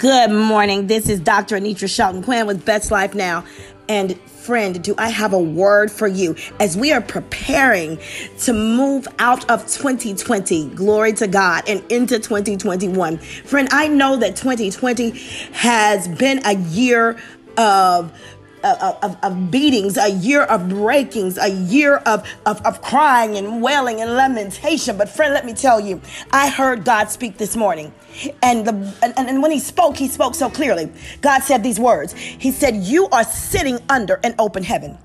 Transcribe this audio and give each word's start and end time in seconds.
Good 0.00 0.30
morning. 0.30 0.86
This 0.86 1.10
is 1.10 1.20
Dr. 1.20 1.58
Anitra 1.58 1.86
Shelton 1.94 2.22
Quinn 2.22 2.46
with 2.46 2.64
Best 2.64 2.90
Life 2.90 3.14
Now. 3.14 3.44
And 3.86 4.18
friend, 4.22 4.82
do 4.82 4.94
I 4.96 5.10
have 5.10 5.34
a 5.34 5.38
word 5.38 5.92
for 5.92 6.08
you 6.08 6.36
as 6.58 6.74
we 6.74 6.90
are 6.90 7.02
preparing 7.02 7.98
to 8.38 8.54
move 8.54 9.06
out 9.18 9.50
of 9.50 9.66
2020, 9.66 10.68
glory 10.68 11.12
to 11.12 11.26
God, 11.26 11.64
and 11.68 11.84
into 11.92 12.18
2021. 12.18 13.18
Friend, 13.18 13.68
I 13.70 13.88
know 13.88 14.16
that 14.16 14.36
2020 14.36 15.10
has 15.52 16.08
been 16.08 16.40
a 16.46 16.54
year 16.54 17.18
of 17.58 18.10
of, 18.64 19.16
of, 19.22 19.50
beatings, 19.50 19.96
a 19.96 20.10
year 20.10 20.42
of 20.42 20.68
breakings, 20.68 21.38
a 21.38 21.48
year 21.48 21.96
of, 21.98 22.28
of, 22.46 22.60
of 22.66 22.82
crying 22.82 23.36
and 23.36 23.62
wailing 23.62 24.00
and 24.00 24.14
lamentation. 24.14 24.96
But 24.96 25.08
friend, 25.08 25.34
let 25.34 25.46
me 25.46 25.54
tell 25.54 25.80
you, 25.80 26.00
I 26.30 26.48
heard 26.48 26.84
God 26.84 27.10
speak 27.10 27.36
this 27.36 27.56
morning. 27.56 27.92
And, 28.42 28.66
the, 28.66 28.94
and, 29.02 29.14
and 29.16 29.42
when 29.42 29.50
he 29.50 29.58
spoke, 29.58 29.96
he 29.96 30.08
spoke 30.08 30.34
so 30.34 30.50
clearly. 30.50 30.90
God 31.20 31.40
said 31.42 31.62
these 31.62 31.80
words. 31.80 32.12
He 32.14 32.50
said, 32.50 32.76
you 32.76 33.08
are 33.08 33.24
sitting 33.24 33.78
under 33.88 34.20
an 34.24 34.34
open 34.38 34.62
heaven. 34.62 34.98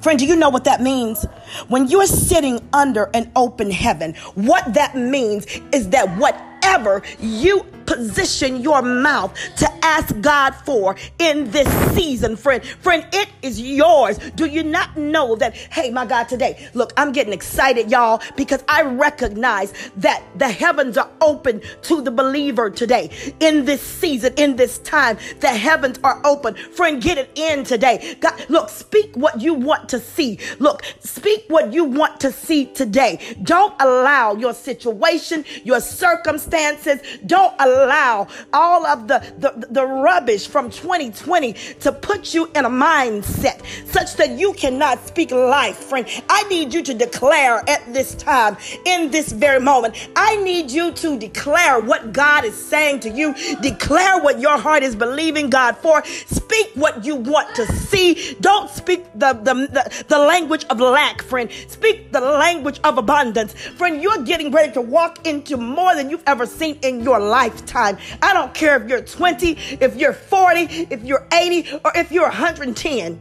Friend, 0.00 0.18
do 0.18 0.26
you 0.26 0.34
know 0.34 0.48
what 0.48 0.64
that 0.64 0.82
means? 0.82 1.24
When 1.68 1.86
you're 1.86 2.06
sitting 2.06 2.60
under 2.72 3.08
an 3.14 3.30
open 3.36 3.70
heaven, 3.70 4.14
what 4.34 4.74
that 4.74 4.96
means 4.96 5.46
is 5.72 5.90
that 5.90 6.08
whatever 6.18 7.02
you 7.20 7.64
position 7.96 8.62
your 8.62 8.80
mouth 8.82 9.36
to 9.56 9.68
ask 9.84 10.18
God 10.20 10.54
for 10.54 10.96
in 11.18 11.50
this 11.50 11.68
season, 11.94 12.36
friend. 12.36 12.64
Friend, 12.64 13.06
it 13.12 13.28
is 13.42 13.60
yours. 13.60 14.18
Do 14.34 14.46
you 14.46 14.62
not 14.62 14.96
know 14.96 15.36
that, 15.36 15.54
hey, 15.54 15.90
my 15.90 16.06
God, 16.06 16.28
today, 16.28 16.68
look, 16.72 16.92
I'm 16.96 17.12
getting 17.12 17.32
excited, 17.32 17.90
y'all, 17.90 18.22
because 18.36 18.64
I 18.68 18.82
recognize 18.82 19.72
that 19.96 20.22
the 20.36 20.48
heavens 20.48 20.96
are 20.96 21.10
open 21.20 21.60
to 21.82 22.00
the 22.00 22.10
believer 22.10 22.70
today. 22.70 23.10
In 23.40 23.64
this 23.64 23.82
season, 23.82 24.32
in 24.36 24.56
this 24.56 24.78
time, 24.78 25.18
the 25.40 25.48
heavens 25.48 25.98
are 26.02 26.20
open. 26.24 26.54
Friend, 26.54 27.02
get 27.02 27.18
it 27.18 27.30
in 27.34 27.64
today. 27.64 28.16
God, 28.20 28.46
look, 28.48 28.70
speak 28.70 29.14
what 29.16 29.40
you 29.40 29.52
want 29.52 29.88
to 29.90 30.00
see. 30.00 30.38
Look, 30.60 30.82
speak 31.00 31.44
what 31.48 31.72
you 31.72 31.84
want 31.84 32.20
to 32.20 32.32
see 32.32 32.66
today. 32.66 33.18
Don't 33.42 33.74
allow 33.80 34.34
your 34.34 34.54
situation, 34.54 35.44
your 35.64 35.80
circumstances, 35.80 37.00
don't 37.26 37.54
allow 37.58 37.81
allow 37.84 38.28
all 38.52 38.86
of 38.86 39.08
the, 39.08 39.18
the, 39.38 39.66
the 39.70 39.84
rubbish 39.84 40.46
from 40.46 40.70
2020 40.70 41.52
to 41.80 41.92
put 41.92 42.34
you 42.34 42.46
in 42.54 42.64
a 42.64 42.70
mindset 42.70 43.64
such 43.86 44.16
that 44.16 44.30
you 44.38 44.52
cannot 44.54 45.04
speak 45.06 45.30
life, 45.30 45.76
friend. 45.76 46.06
I 46.28 46.42
need 46.44 46.72
you 46.72 46.82
to 46.82 46.94
declare 46.94 47.62
at 47.68 47.92
this 47.92 48.14
time, 48.14 48.56
in 48.84 49.10
this 49.10 49.32
very 49.32 49.60
moment, 49.60 50.08
I 50.16 50.36
need 50.36 50.70
you 50.70 50.92
to 50.92 51.18
declare 51.18 51.80
what 51.80 52.12
God 52.12 52.44
is 52.44 52.54
saying 52.54 53.00
to 53.00 53.10
you. 53.10 53.34
Declare 53.60 54.22
what 54.22 54.40
your 54.40 54.58
heart 54.58 54.82
is 54.82 54.96
believing 54.96 55.50
God 55.50 55.76
for. 55.78 56.04
Speak 56.04 56.70
what 56.74 57.04
you 57.04 57.16
want 57.16 57.54
to 57.56 57.66
see. 57.66 58.36
Don't 58.40 58.70
speak 58.70 59.04
the, 59.14 59.32
the, 59.32 59.54
the, 59.54 60.04
the 60.08 60.18
language 60.18 60.64
of 60.70 60.80
lack, 60.80 61.22
friend. 61.22 61.50
Speak 61.68 62.12
the 62.12 62.20
language 62.20 62.80
of 62.84 62.98
abundance. 62.98 63.52
Friend, 63.52 64.02
you're 64.02 64.22
getting 64.24 64.50
ready 64.50 64.72
to 64.72 64.80
walk 64.80 65.26
into 65.26 65.56
more 65.56 65.94
than 65.94 66.10
you've 66.10 66.22
ever 66.26 66.46
seen 66.46 66.78
in 66.82 67.02
your 67.02 67.18
life 67.18 67.61
lifetime. 67.62 67.98
I 68.20 68.32
don't 68.34 68.52
care 68.54 68.82
if 68.82 68.88
you're 68.88 69.02
20, 69.02 69.52
if 69.80 69.96
you're 69.96 70.12
40, 70.12 70.60
if 70.90 71.04
you're 71.04 71.26
80, 71.32 71.80
or 71.84 71.92
if 71.94 72.12
you're 72.12 72.24
110. 72.24 73.20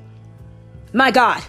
My 0.93 1.11
God, 1.11 1.41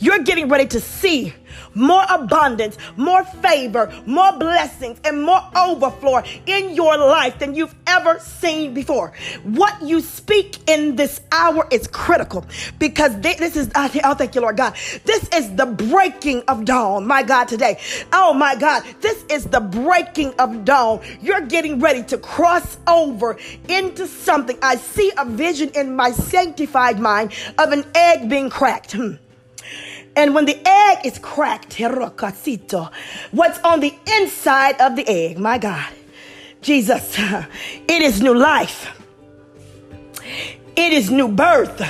you're 0.00 0.20
getting 0.20 0.48
ready 0.48 0.66
to 0.66 0.80
see 0.80 1.32
more 1.74 2.04
abundance, 2.08 2.76
more 2.96 3.24
favor, 3.24 3.92
more 4.06 4.32
blessings, 4.38 4.98
and 5.04 5.22
more 5.22 5.42
overflow 5.56 6.22
in 6.46 6.74
your 6.74 6.96
life 6.96 7.38
than 7.38 7.54
you've 7.54 7.74
ever 7.86 8.18
seen 8.18 8.74
before. 8.74 9.12
What 9.42 9.82
you 9.82 10.00
speak 10.00 10.68
in 10.68 10.96
this 10.96 11.20
hour 11.32 11.66
is 11.70 11.86
critical 11.86 12.44
because 12.78 13.18
this 13.20 13.56
is, 13.56 13.70
oh, 13.74 13.88
thank 13.88 14.34
you, 14.34 14.40
Lord 14.40 14.56
God. 14.56 14.74
This 15.04 15.28
is 15.34 15.54
the 15.54 15.66
breaking 15.66 16.42
of 16.48 16.64
dawn, 16.64 17.06
my 17.06 17.22
God, 17.22 17.48
today. 17.48 17.80
Oh, 18.12 18.32
my 18.32 18.54
God. 18.56 18.84
This 19.00 19.24
is 19.30 19.44
the 19.46 19.60
breaking 19.60 20.34
of 20.38 20.64
dawn. 20.64 21.00
You're 21.20 21.42
getting 21.42 21.80
ready 21.80 22.02
to 22.04 22.18
cross 22.18 22.78
over 22.86 23.36
into 23.68 24.06
something. 24.06 24.58
I 24.62 24.76
see 24.76 25.12
a 25.16 25.24
vision 25.24 25.70
in 25.74 25.94
my 25.96 26.10
sanctified 26.12 26.98
mind 26.98 27.32
of 27.58 27.72
an 27.72 27.84
egg 27.94 28.28
being 28.28 28.50
cracked. 28.50 28.92
Hmm. 28.92 29.14
And 30.16 30.34
when 30.34 30.44
the 30.44 30.56
egg 30.66 31.04
is 31.04 31.18
cracked, 31.18 31.80
what's 31.80 33.58
on 33.60 33.80
the 33.80 33.94
inside 34.18 34.80
of 34.80 34.94
the 34.94 35.04
egg, 35.08 35.38
my 35.38 35.58
God, 35.58 35.92
Jesus, 36.62 37.16
it 37.18 38.02
is 38.02 38.22
new 38.22 38.34
life. 38.34 39.00
It 40.76 40.92
is 40.92 41.10
new 41.10 41.28
birth. 41.28 41.82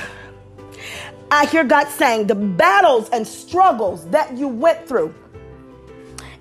I 1.31 1.47
hear 1.47 1.65
God 1.65 1.89
saying 1.89 2.27
the 2.29 2.35
battles 2.35 3.11
and 3.11 3.27
struggles 3.27 4.09
that 4.11 4.37
you 4.37 4.49
went 4.49 4.87
through 4.87 5.15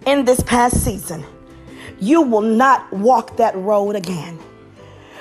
in 0.05 0.23
this 0.25 0.41
past 0.41 0.83
season, 0.83 1.25
you 1.99 2.21
will 2.21 2.41
not 2.41 2.91
walk 2.93 3.35
that 3.37 3.55
road 3.55 3.95
again. 3.95 4.39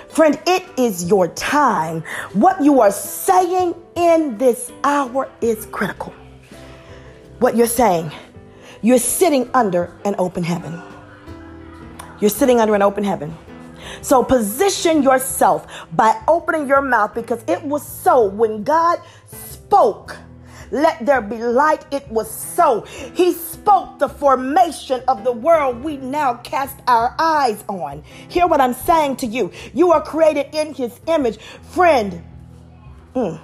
Friend, 0.08 0.38
it 0.46 0.64
is 0.78 1.08
your 1.08 1.28
time. 1.28 2.02
What 2.34 2.62
you 2.62 2.80
are 2.80 2.90
saying 2.90 3.74
in 3.96 4.36
this 4.38 4.70
hour 4.84 5.30
is 5.40 5.66
critical 5.66 6.12
what 7.42 7.56
you're 7.56 7.66
saying. 7.66 8.10
You're 8.82 8.98
sitting 8.98 9.50
under 9.52 9.92
an 10.04 10.14
open 10.18 10.44
heaven. 10.44 10.80
You're 12.20 12.30
sitting 12.30 12.60
under 12.60 12.74
an 12.74 12.82
open 12.82 13.02
heaven. 13.02 13.36
So 14.00 14.22
position 14.22 15.02
yourself 15.02 15.66
by 15.92 16.22
opening 16.28 16.68
your 16.68 16.80
mouth 16.80 17.14
because 17.14 17.42
it 17.48 17.62
was 17.64 17.84
so 17.84 18.24
when 18.26 18.62
God 18.62 19.00
spoke. 19.26 20.16
Let 20.70 21.04
there 21.04 21.20
be 21.20 21.36
light. 21.36 21.84
It 21.90 22.08
was 22.08 22.30
so. 22.30 22.82
He 23.12 23.32
spoke 23.32 23.98
the 23.98 24.08
formation 24.08 25.02
of 25.06 25.22
the 25.22 25.32
world 25.32 25.82
we 25.82 25.98
now 25.98 26.34
cast 26.34 26.78
our 26.86 27.14
eyes 27.18 27.62
on. 27.68 28.02
Hear 28.28 28.46
what 28.46 28.60
I'm 28.60 28.72
saying 28.72 29.16
to 29.16 29.26
you. 29.26 29.50
You 29.74 29.92
are 29.92 30.00
created 30.00 30.46
in 30.54 30.72
his 30.72 30.98
image. 31.08 31.38
Friend, 31.72 32.22
mm, 33.14 33.38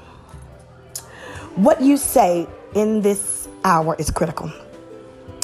what 1.56 1.82
you 1.82 1.98
say 1.98 2.47
in 2.75 3.03
this 3.03 3.38
hour 3.64 3.96
is 3.98 4.10
critical. 4.10 4.52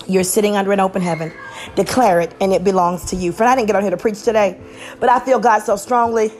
You're 0.06 0.24
sitting 0.24 0.56
under 0.56 0.72
an 0.72 0.80
open 0.80 1.00
heaven. 1.00 1.32
Declare 1.76 2.20
it, 2.20 2.34
and 2.40 2.52
it 2.52 2.62
belongs 2.62 3.04
to 3.06 3.16
you. 3.16 3.32
Friend, 3.32 3.50
I 3.50 3.56
didn't 3.56 3.68
get 3.68 3.76
on 3.76 3.82
here 3.82 3.90
to 3.90 3.96
preach 3.96 4.22
today, 4.22 4.60
but 5.00 5.08
I 5.08 5.18
feel 5.20 5.38
God 5.38 5.60
so 5.60 5.76
strongly. 5.76 6.32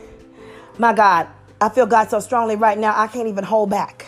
My 0.78 0.92
God, 0.92 1.28
I 1.60 1.68
feel 1.68 1.86
God 1.86 2.10
so 2.10 2.20
strongly 2.20 2.56
right 2.56 2.76
now, 2.76 2.98
I 2.98 3.06
can't 3.06 3.28
even 3.28 3.44
hold 3.44 3.70
back. 3.70 4.06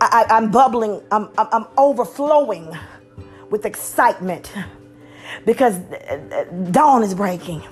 I, 0.00 0.26
am 0.30 0.50
bubbling, 0.50 1.02
I'm, 1.10 1.28
I'm, 1.36 1.48
I'm 1.50 1.66
overflowing 1.76 2.76
with 3.50 3.66
excitement 3.66 4.52
because 5.44 5.76
dawn 6.70 7.02
is 7.02 7.14
breaking. 7.14 7.62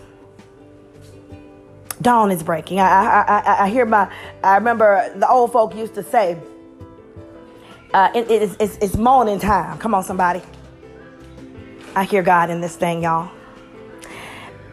Dawn 2.03 2.33
is 2.33 2.43
breaking. 2.43 2.81
I, 2.81 2.85
I, 2.87 3.39
I, 3.39 3.65
I 3.65 3.69
hear 3.69 3.87
my, 3.87 4.13
I 4.43 4.57
remember 4.57 5.13
the 5.17 5.29
old 5.29 5.53
folk 5.53 5.75
used 5.77 5.95
to 5.95 6.03
say, 6.03 6.37
uh, 7.97 8.11
it, 8.15 8.31
it 8.31 8.57
it's, 8.61 8.77
it's 8.77 8.95
morning 8.95 9.39
time. 9.39 9.79
Come 9.79 9.95
on, 9.95 10.05
somebody. 10.05 10.43
I 11.95 12.05
hear 12.05 12.23
God 12.23 12.51
in 12.51 12.61
this 12.61 12.77
thing, 12.77 13.03
y'all. 13.03 13.31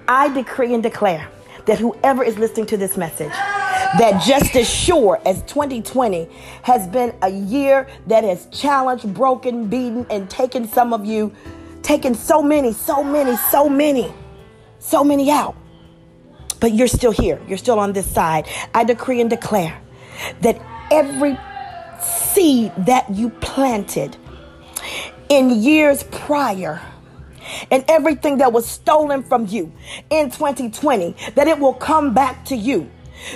I 0.09 0.27
decree 0.33 0.73
and 0.73 0.83
declare 0.83 1.29
that 1.65 1.79
whoever 1.79 2.21
is 2.21 2.37
listening 2.37 2.65
to 2.65 2.75
this 2.75 2.97
message, 2.97 3.31
that 3.31 4.21
just 4.27 4.53
as 4.57 4.69
sure 4.69 5.21
as 5.25 5.41
2020 5.43 6.27
has 6.63 6.85
been 6.87 7.15
a 7.21 7.29
year 7.29 7.87
that 8.07 8.25
has 8.25 8.47
challenged, 8.47 9.13
broken, 9.13 9.69
beaten, 9.69 10.05
and 10.09 10.29
taken 10.29 10.67
some 10.67 10.91
of 10.91 11.05
you, 11.05 11.33
taken 11.81 12.13
so 12.13 12.43
many, 12.43 12.73
so 12.73 13.01
many, 13.01 13.37
so 13.37 13.69
many, 13.69 14.13
so 14.79 15.01
many 15.01 15.31
out. 15.31 15.55
But 16.59 16.73
you're 16.73 16.89
still 16.89 17.13
here. 17.13 17.41
You're 17.47 17.57
still 17.57 17.79
on 17.79 17.93
this 17.93 18.05
side. 18.13 18.49
I 18.73 18.83
decree 18.83 19.21
and 19.21 19.29
declare 19.29 19.81
that 20.41 20.61
every 20.91 21.37
seed 22.33 22.71
that 22.77 23.09
you 23.09 23.29
planted 23.29 24.17
in 25.29 25.49
years 25.49 26.03
prior 26.03 26.81
and 27.71 27.83
everything 27.87 28.37
that 28.37 28.51
was 28.51 28.65
stolen 28.65 29.23
from 29.23 29.47
you 29.47 29.71
in 30.09 30.29
2020, 30.29 31.15
that 31.35 31.47
it 31.47 31.59
will 31.59 31.73
come 31.73 32.13
back 32.13 32.45
to 32.45 32.55
you. 32.55 32.89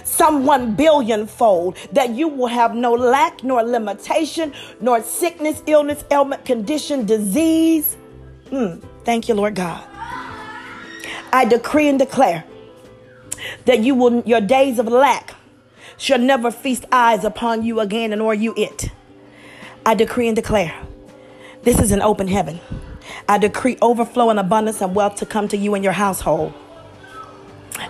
Some 0.03 0.45
one 0.45 0.75
billion 0.75 1.27
fold, 1.27 1.77
that 1.93 2.09
you 2.09 2.27
will 2.27 2.47
have 2.47 2.75
no 2.75 2.93
lack, 2.93 3.43
nor 3.43 3.63
limitation, 3.63 4.53
nor 4.81 5.01
sickness, 5.01 5.61
illness, 5.65 6.03
ailment, 6.11 6.43
condition, 6.43 7.05
disease. 7.05 7.95
Mm, 8.47 8.83
thank 9.05 9.29
you, 9.29 9.35
Lord 9.35 9.55
God. 9.55 9.83
I 11.31 11.45
decree 11.45 11.87
and 11.87 11.99
declare 11.99 12.43
that 13.65 13.79
you 13.79 13.95
will, 13.95 14.21
your 14.25 14.41
days 14.41 14.79
of 14.79 14.87
lack 14.87 15.36
shall 15.97 16.19
never 16.19 16.51
feast 16.51 16.85
eyes 16.91 17.23
upon 17.23 17.63
you 17.63 17.79
again, 17.79 18.13
and 18.13 18.19
nor 18.19 18.33
you 18.33 18.53
it. 18.55 18.89
I 19.85 19.95
decree 19.95 20.27
and 20.27 20.35
declare 20.35 20.75
this 21.63 21.79
is 21.79 21.91
an 21.91 22.01
open 22.01 22.27
heaven. 22.27 22.59
I 23.27 23.37
decree 23.37 23.77
overflow 23.81 24.29
and 24.29 24.39
abundance 24.39 24.81
and 24.81 24.95
wealth 24.95 25.15
to 25.17 25.25
come 25.25 25.47
to 25.49 25.57
you 25.57 25.75
and 25.75 25.83
your 25.83 25.93
household. 25.93 26.53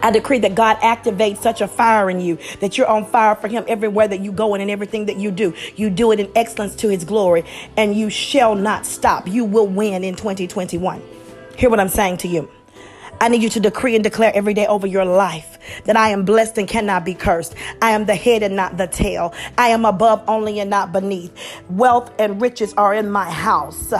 I 0.01 0.11
decree 0.11 0.39
that 0.39 0.55
God 0.55 0.77
activates 0.77 1.37
such 1.37 1.61
a 1.61 1.67
fire 1.67 2.09
in 2.09 2.19
you 2.19 2.37
that 2.59 2.77
you're 2.77 2.87
on 2.87 3.05
fire 3.05 3.35
for 3.35 3.47
Him 3.47 3.63
everywhere 3.67 4.07
that 4.07 4.19
you 4.19 4.31
go 4.31 4.53
and 4.53 4.61
in 4.61 4.69
everything 4.69 5.05
that 5.05 5.17
you 5.17 5.31
do. 5.31 5.53
You 5.75 5.89
do 5.89 6.11
it 6.11 6.19
in 6.19 6.31
excellence 6.35 6.75
to 6.77 6.89
His 6.89 7.03
glory, 7.03 7.43
and 7.75 7.95
you 7.95 8.09
shall 8.09 8.55
not 8.55 8.85
stop. 8.85 9.27
You 9.27 9.45
will 9.45 9.67
win 9.67 10.03
in 10.03 10.15
2021. 10.15 11.01
Hear 11.57 11.69
what 11.69 11.79
I'm 11.79 11.89
saying 11.89 12.17
to 12.17 12.27
you. 12.27 12.49
I 13.19 13.29
need 13.29 13.41
you 13.41 13.49
to 13.49 13.59
decree 13.59 13.95
and 13.95 14.03
declare 14.03 14.31
every 14.35 14.53
day 14.53 14.67
over 14.67 14.85
your 14.85 15.05
life 15.05 15.57
that 15.85 15.97
I 15.97 16.09
am 16.09 16.23
blessed 16.23 16.59
and 16.59 16.67
cannot 16.67 17.03
be 17.03 17.15
cursed. 17.15 17.55
I 17.81 17.91
am 17.91 18.05
the 18.05 18.15
head 18.15 18.43
and 18.43 18.55
not 18.55 18.77
the 18.77 18.85
tail. 18.85 19.33
I 19.57 19.69
am 19.69 19.85
above 19.85 20.23
only 20.27 20.59
and 20.59 20.69
not 20.69 20.91
beneath. 20.91 21.33
Wealth 21.69 22.11
and 22.19 22.39
riches 22.39 22.75
are 22.75 22.93
in 22.93 23.09
my 23.09 23.29
house. 23.29 23.91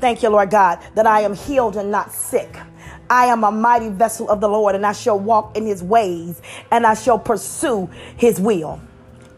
Thank 0.00 0.22
you, 0.22 0.30
Lord 0.30 0.50
God, 0.50 0.78
that 0.94 1.06
I 1.06 1.20
am 1.20 1.34
healed 1.34 1.76
and 1.76 1.90
not 1.90 2.10
sick. 2.12 2.56
I 3.10 3.26
am 3.26 3.44
a 3.44 3.52
mighty 3.52 3.90
vessel 3.90 4.30
of 4.30 4.40
the 4.40 4.48
Lord, 4.48 4.74
and 4.74 4.86
I 4.86 4.92
shall 4.92 5.18
walk 5.18 5.56
in 5.56 5.66
his 5.66 5.82
ways, 5.82 6.40
and 6.70 6.86
I 6.86 6.94
shall 6.94 7.18
pursue 7.18 7.90
his 8.16 8.40
will. 8.40 8.80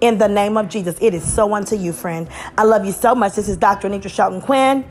In 0.01 0.19
the 0.19 0.29
name 0.29 0.57
of 0.57 0.69
Jesus, 0.69 0.97
it 1.01 1.15
is 1.15 1.31
so 1.31 1.53
unto 1.53 1.75
you, 1.75 1.93
friend. 1.93 2.29
I 2.57 2.63
love 2.63 2.85
you 2.85 2.93
so 2.93 3.15
much. 3.15 3.35
This 3.35 3.49
is 3.49 3.57
Dr. 3.57 3.89
Anitra 3.89 4.09
Shelton 4.09 4.41
Quinn 4.41 4.85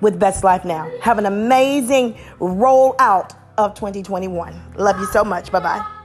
with 0.00 0.20
Best 0.20 0.44
Life 0.44 0.64
Now. 0.64 0.88
Have 1.00 1.18
an 1.18 1.26
amazing 1.26 2.16
rollout 2.38 3.34
of 3.58 3.74
2021. 3.74 4.54
Love 4.76 4.98
you 4.98 5.06
so 5.06 5.24
much. 5.24 5.52
Bye 5.52 5.60
bye. 5.60 5.95